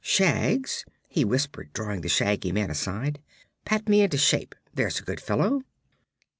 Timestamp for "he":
1.09-1.23